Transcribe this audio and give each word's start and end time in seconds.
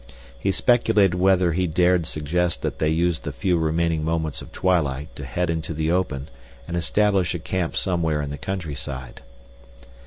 He 0.39 0.51
speculated 0.51 1.13
whether 1.13 1.51
he 1.53 1.67
dared 1.67 2.07
suggest 2.07 2.63
that 2.63 2.79
they 2.79 2.89
use 2.89 3.19
the 3.19 3.31
few 3.31 3.59
remaining 3.59 4.03
moments 4.03 4.41
of 4.41 4.51
twilight 4.51 5.15
to 5.15 5.23
head 5.23 5.51
into 5.51 5.75
the 5.75 5.91
open 5.91 6.27
and 6.67 6.75
establish 6.75 7.35
a 7.35 7.39
camp 7.39 7.77
somewhere 7.77 8.23
in 8.23 8.31
the 8.31 8.37
countryside. 8.39 9.21